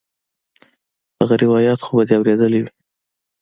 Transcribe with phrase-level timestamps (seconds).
[1.19, 2.71] هغه روايت خو به دې اورېدلى وي.